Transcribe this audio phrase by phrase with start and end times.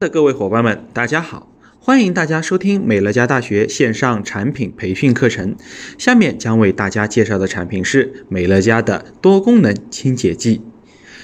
[0.00, 1.52] 的各位伙伴们，大家好！
[1.78, 5.54] 欢迎大家收听美乐家大学线上产品培训课程。
[5.98, 10.62] 下面将为大家介绍的产品是美乐家的多功能清洁剂。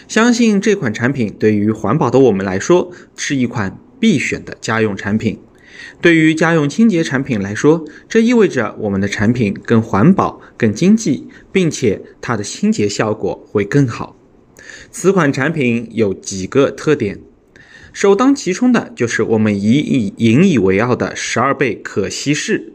[0.07, 5.39] 相信这款产品对于环保的我们来说，是一款必选的家用产品。
[6.03, 14.15] 对于家用清洁产品来说，这意味着我们的产品更环保、更经济，并且它的清洁效果会更好。
[14.91, 17.21] 此款产品有几个特点。
[17.97, 22.75] 首当其冲的就是我们引以引以为傲的十二倍可稀释，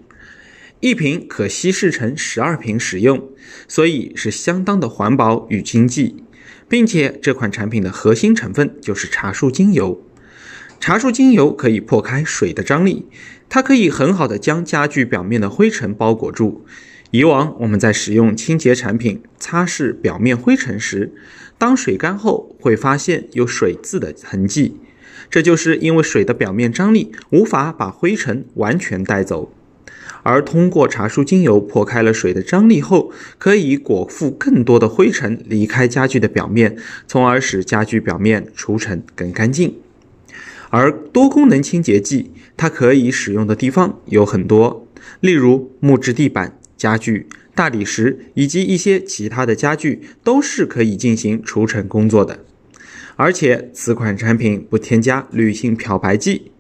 [0.80, 3.30] 一瓶可稀释成十二瓶使用，
[3.68, 6.16] 所以是相当的环保与经济，
[6.68, 10.04] 并且这款产品的核心成分就是茶树精油。
[10.80, 13.06] 茶树精油可以破开水的张力，
[13.48, 16.66] 它可以很好的将家具表面的灰尘包裹住。
[17.12, 21.14] 以往我们在使用清洁产品擦拭表面灰尘时，
[21.60, 24.78] 当水干后会发现有水渍的痕迹。
[25.30, 29.52] 这就是因为水的表面张力无法把灰尘完全带走，
[30.24, 36.76] 而通过茶树精油破开了水的张力后，可以裹覆更多的灰尘离开家具的表面，
[37.08, 39.76] 从而使家具表面除尘更干净。
[40.70, 44.88] 而多功能清洁剂，它可以使用的地方有很多，
[45.20, 52.46] 例如木质地板、家具、大理石以及一些其他的家具，都是可以进行除尘工作的。
[53.22, 56.52] 而且此款产品不添加铝性漂白剂。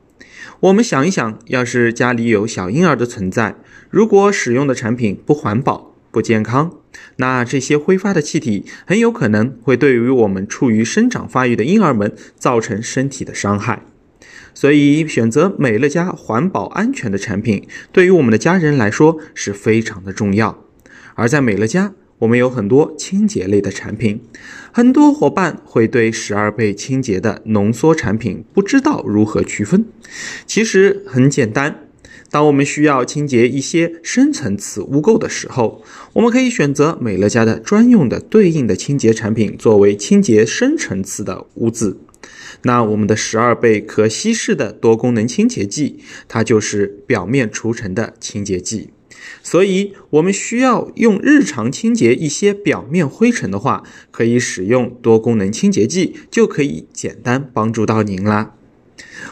[0.59, 3.55] 我们想一想，要是家里有小婴儿的存在，
[3.89, 6.77] 如果使用的产品不环保、不健康，
[7.15, 13.81] 那这些挥发的气体很有可能会对于我们处于生长发育的婴儿们造成身体的伤害。
[14.53, 20.63] 所以，选择美乐家环保安全的产品，对于我们的家人来说是非常的重要。
[21.15, 24.22] 而在美乐家，我们有很多清洁类的产品，
[24.72, 29.86] 很多伙伴会对十二倍清洁的浓缩产品不知道如何区分。
[30.45, 31.88] 其实很简单，
[32.30, 41.97] 当我们需要清洁一些深层次污垢的时候，我们可以选择美乐家的专用的对应的清洁产品作为清洁深层次的污渍。
[42.62, 45.97] 那我们的十二倍可稀释的多功能清洁剂，
[46.28, 48.91] 它就是表面除尘的清洁剂。
[49.44, 58.53] 所以，我们需要用日常清洁一些表面灰尘的话，可以使用多功能清洁剂，就可以简单帮助到您啦。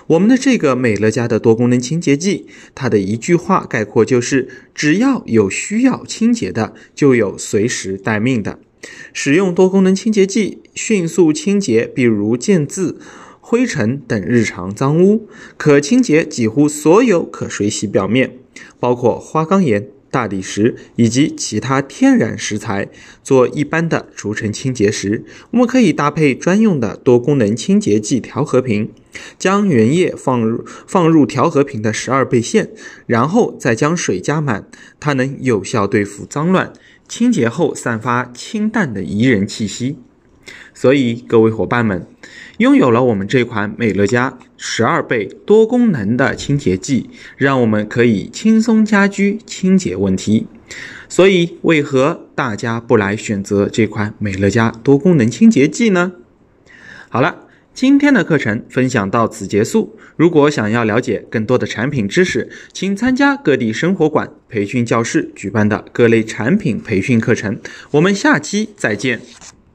[0.07, 8.59] 我们的这个美乐家的多功能清洁剂，它的一句话概括就是：只要有需要清洁的，就有随时待命的。
[9.13, 12.97] 使用多功能清洁剂，迅速清洁，比如键渍、
[13.39, 18.38] 灰尘等日常脏污，可清洁几乎所有可水洗表面。
[18.80, 22.90] 包括花岗岩、大理石以及其他天然石材。
[23.24, 28.92] 做一般的除尘清洁时，我们可以搭配专用的多功能清洁剂调和瓶，
[29.38, 32.72] 将原液放入放入调和瓶的十二倍线，
[33.06, 34.68] 然后再将水加满，
[35.00, 36.74] 它能有效对付脏乱，
[37.08, 39.98] 清洁后散发清淡的宜人气息。
[40.74, 42.08] 所以，各位伙伴们，
[42.58, 50.48] 拥有了我们这款美乐家十二倍多功能的清洁剂，让我们可以轻松家居清洁问题。
[51.10, 56.14] 所以，为何大家不来选择这款美乐家多功能清洁剂呢？
[57.10, 59.98] 好了，今天的课程分享到此结束。
[60.16, 67.60] 如果想要了解更多的产品知识，请参加各地生活馆培训教室举办的各类产品培训课程。
[67.92, 69.22] 我们下期再见。